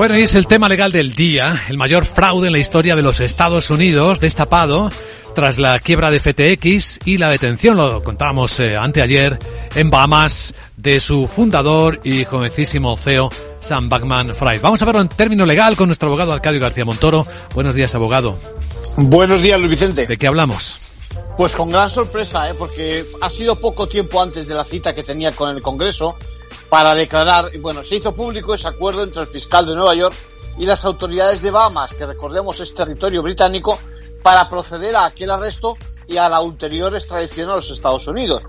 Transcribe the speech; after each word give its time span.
Bueno, 0.00 0.18
y 0.18 0.22
es 0.22 0.34
el 0.34 0.46
tema 0.46 0.66
legal 0.66 0.92
del 0.92 1.12
día, 1.12 1.64
el 1.68 1.76
mayor 1.76 2.06
fraude 2.06 2.46
en 2.46 2.54
la 2.54 2.58
historia 2.58 2.96
de 2.96 3.02
los 3.02 3.20
Estados 3.20 3.68
Unidos, 3.68 4.18
destapado 4.18 4.90
tras 5.34 5.58
la 5.58 5.78
quiebra 5.78 6.10
de 6.10 6.18
FTX 6.18 7.00
y 7.04 7.18
la 7.18 7.28
detención, 7.28 7.76
lo 7.76 8.02
contábamos 8.02 8.58
eh, 8.60 8.78
anteayer, 8.78 9.38
en 9.74 9.90
Bahamas, 9.90 10.54
de 10.78 11.00
su 11.00 11.28
fundador 11.28 12.00
y 12.02 12.24
jovencísimo 12.24 12.96
CEO, 12.96 13.28
Sam 13.60 13.90
Backman 13.90 14.34
Fried. 14.34 14.62
Vamos 14.62 14.80
a 14.80 14.86
verlo 14.86 15.02
en 15.02 15.08
término 15.10 15.44
legal 15.44 15.76
con 15.76 15.88
nuestro 15.88 16.08
abogado 16.08 16.32
Arcadio 16.32 16.60
García 16.60 16.86
Montoro. 16.86 17.26
Buenos 17.54 17.74
días, 17.74 17.94
abogado. 17.94 18.38
Buenos 18.96 19.42
días, 19.42 19.58
Luis 19.58 19.72
Vicente. 19.72 20.06
¿De 20.06 20.16
qué 20.16 20.26
hablamos? 20.26 20.92
Pues 21.36 21.54
con 21.54 21.68
gran 21.68 21.90
sorpresa, 21.90 22.48
¿eh? 22.48 22.54
porque 22.58 23.04
ha 23.20 23.28
sido 23.28 23.56
poco 23.56 23.86
tiempo 23.86 24.22
antes 24.22 24.48
de 24.48 24.54
la 24.54 24.64
cita 24.64 24.94
que 24.94 25.02
tenía 25.02 25.32
con 25.32 25.54
el 25.54 25.60
Congreso 25.60 26.16
para 26.70 26.94
declarar, 26.94 27.50
bueno, 27.58 27.84
se 27.84 27.96
hizo 27.96 28.14
público 28.14 28.54
ese 28.54 28.68
acuerdo 28.68 29.02
entre 29.02 29.22
el 29.22 29.28
fiscal 29.28 29.66
de 29.66 29.74
Nueva 29.74 29.94
York 29.94 30.14
y 30.56 30.66
las 30.66 30.84
autoridades 30.84 31.42
de 31.42 31.50
Bahamas, 31.50 31.92
que 31.92 32.06
recordemos 32.06 32.60
es 32.60 32.72
territorio 32.72 33.22
británico, 33.22 33.78
para 34.22 34.48
proceder 34.48 34.94
a 34.94 35.06
aquel 35.06 35.30
arresto 35.30 35.76
y 36.06 36.16
a 36.16 36.28
la 36.28 36.40
ulterior 36.40 36.94
extradición 36.94 37.50
a 37.50 37.56
los 37.56 37.70
Estados 37.70 38.06
Unidos. 38.06 38.44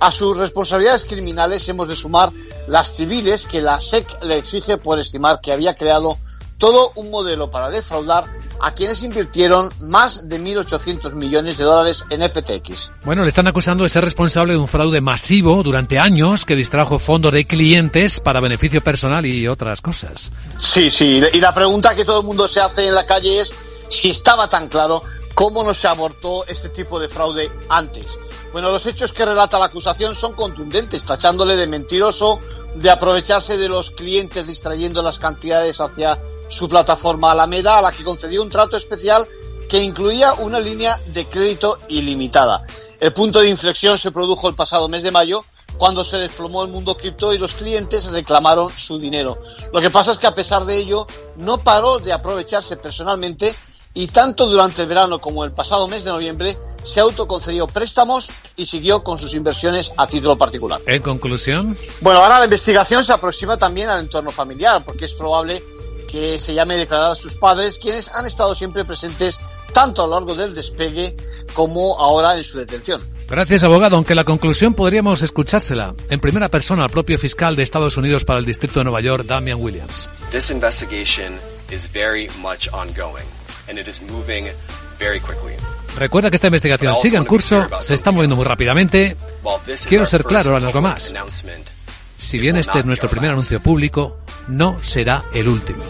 A 0.00 0.10
sus 0.10 0.36
responsabilidades 0.36 1.04
criminales 1.04 1.68
hemos 1.68 1.88
de 1.88 1.94
sumar 1.94 2.30
las 2.66 2.94
civiles 2.94 3.46
que 3.46 3.62
la 3.62 3.80
SEC 3.80 4.22
le 4.22 4.38
exige 4.38 4.78
por 4.78 4.98
estimar 4.98 5.40
que 5.40 5.52
había 5.52 5.74
creado 5.74 6.18
todo 6.60 6.92
un 6.94 7.10
modelo 7.10 7.50
para 7.50 7.70
defraudar 7.70 8.30
a 8.60 8.74
quienes 8.74 9.02
invirtieron 9.02 9.72
más 9.80 10.28
de 10.28 10.38
1.800 10.38 11.14
millones 11.14 11.56
de 11.56 11.64
dólares 11.64 12.04
en 12.10 12.22
FTX. 12.22 12.92
Bueno, 13.04 13.22
le 13.22 13.30
están 13.30 13.48
acusando 13.48 13.82
de 13.82 13.88
ser 13.88 14.04
responsable 14.04 14.52
de 14.52 14.58
un 14.58 14.68
fraude 14.68 15.00
masivo 15.00 15.62
durante 15.62 15.98
años 15.98 16.44
que 16.44 16.54
distrajo 16.54 16.98
fondos 16.98 17.32
de 17.32 17.46
clientes 17.46 18.20
para 18.20 18.40
beneficio 18.40 18.84
personal 18.84 19.24
y 19.24 19.48
otras 19.48 19.80
cosas. 19.80 20.30
Sí, 20.58 20.90
sí, 20.90 21.22
y 21.32 21.40
la 21.40 21.54
pregunta 21.54 21.96
que 21.96 22.04
todo 22.04 22.20
el 22.20 22.26
mundo 22.26 22.46
se 22.46 22.60
hace 22.60 22.86
en 22.86 22.94
la 22.94 23.06
calle 23.06 23.40
es 23.40 23.52
si 23.88 24.10
estaba 24.10 24.46
tan 24.46 24.68
claro 24.68 25.02
cómo 25.40 25.64
no 25.64 25.72
se 25.72 25.88
abortó 25.88 26.44
este 26.48 26.68
tipo 26.68 27.00
de 27.00 27.08
fraude 27.08 27.50
antes. 27.70 28.18
Bueno, 28.52 28.70
los 28.70 28.84
hechos 28.84 29.14
que 29.14 29.24
relata 29.24 29.58
la 29.58 29.64
acusación 29.64 30.14
son 30.14 30.34
contundentes, 30.34 31.02
tachándole 31.06 31.56
de 31.56 31.66
mentiroso, 31.66 32.40
de 32.74 32.90
aprovecharse 32.90 33.56
de 33.56 33.66
los 33.66 33.90
clientes 33.90 34.46
distrayendo 34.46 35.02
las 35.02 35.18
cantidades 35.18 35.80
hacia 35.80 36.20
su 36.48 36.68
plataforma 36.68 37.30
Alameda, 37.30 37.78
a 37.78 37.80
la 37.80 37.90
que 37.90 38.04
concedió 38.04 38.42
un 38.42 38.50
trato 38.50 38.76
especial 38.76 39.26
que 39.66 39.82
incluía 39.82 40.34
una 40.34 40.60
línea 40.60 41.00
de 41.06 41.24
crédito 41.24 41.78
ilimitada. 41.88 42.62
El 43.00 43.14
punto 43.14 43.40
de 43.40 43.48
inflexión 43.48 43.96
se 43.96 44.10
produjo 44.10 44.46
el 44.46 44.54
pasado 44.54 44.90
mes 44.90 45.04
de 45.04 45.10
mayo, 45.10 45.46
cuando 45.78 46.04
se 46.04 46.18
desplomó 46.18 46.62
el 46.62 46.68
mundo 46.68 46.94
cripto 46.98 47.32
y 47.32 47.38
los 47.38 47.54
clientes 47.54 48.04
reclamaron 48.10 48.70
su 48.76 48.98
dinero. 48.98 49.42
Lo 49.72 49.80
que 49.80 49.90
pasa 49.90 50.12
es 50.12 50.18
que 50.18 50.26
a 50.26 50.34
pesar 50.34 50.66
de 50.66 50.76
ello, 50.76 51.06
no 51.36 51.64
paró 51.64 51.98
de 51.98 52.12
aprovecharse 52.12 52.76
personalmente 52.76 53.54
y 53.94 54.06
tanto 54.08 54.46
durante 54.46 54.82
el 54.82 54.88
verano 54.88 55.20
como 55.20 55.44
el 55.44 55.52
pasado 55.52 55.88
mes 55.88 56.04
de 56.04 56.10
noviembre 56.10 56.56
se 56.82 57.00
autoconcedió 57.00 57.66
préstamos 57.66 58.30
y 58.56 58.66
siguió 58.66 59.02
con 59.02 59.18
sus 59.18 59.34
inversiones 59.34 59.92
a 59.96 60.06
título 60.06 60.36
particular. 60.36 60.80
En 60.86 61.02
conclusión. 61.02 61.76
Bueno, 62.00 62.20
ahora 62.20 62.38
la 62.38 62.44
investigación 62.44 63.02
se 63.04 63.12
aproxima 63.12 63.56
también 63.56 63.88
al 63.88 64.00
entorno 64.00 64.30
familiar, 64.30 64.84
porque 64.84 65.06
es 65.06 65.14
probable 65.14 65.62
que 66.10 66.40
se 66.40 66.54
llame 66.54 66.74
a 66.74 66.78
declarar 66.78 67.12
a 67.12 67.14
sus 67.14 67.36
padres, 67.36 67.78
quienes 67.78 68.08
han 68.08 68.26
estado 68.26 68.54
siempre 68.54 68.84
presentes 68.84 69.38
tanto 69.72 70.02
a 70.02 70.06
lo 70.06 70.14
largo 70.14 70.34
del 70.34 70.54
despegue 70.54 71.16
como 71.54 71.98
ahora 72.00 72.36
en 72.36 72.42
su 72.42 72.58
detención. 72.58 73.00
Gracias, 73.28 73.62
abogado. 73.62 73.94
Aunque 73.94 74.16
la 74.16 74.24
conclusión 74.24 74.74
podríamos 74.74 75.22
escuchársela 75.22 75.94
en 76.08 76.18
primera 76.18 76.48
persona 76.48 76.82
al 76.82 76.90
propio 76.90 77.16
fiscal 77.16 77.54
de 77.54 77.62
Estados 77.62 77.96
Unidos 77.96 78.24
para 78.24 78.40
el 78.40 78.44
Distrito 78.44 78.80
de 78.80 78.84
Nueva 78.84 79.00
York, 79.00 79.24
Damian 79.24 79.62
Williams. 79.62 80.08
This 80.32 80.50
investigation 80.50 81.38
is 81.70 81.88
very 81.92 82.28
much 82.42 82.68
ongoing 82.72 83.39
and 83.70 83.78
it 83.78 83.88
is 83.88 84.02
moving 84.02 84.46
very 84.98 85.20
quickly. 85.20 85.54
Recuerda 85.96 86.30
que 86.30 86.36
esta 86.36 86.48
investigación 86.48 86.94
sigue 86.96 87.16
en 87.16 87.24
curso, 87.24 87.66
se 87.80 87.94
está 87.94 88.10
moviendo 88.12 88.36
muy 88.36 88.44
rápidamente. 88.44 89.16
Quiero 89.88 90.06
ser 90.06 90.24
claro 90.24 90.56
en 90.56 90.64
algo 90.64 90.80
más. 90.80 91.14
Si 92.16 92.38
bien 92.38 92.56
este 92.56 92.80
es 92.80 92.84
nuestro 92.84 93.08
primer 93.08 93.30
anuncio 93.30 93.60
público, 93.60 94.18
no 94.48 94.82
será 94.82 95.24
el 95.32 95.48
último. 95.48 95.82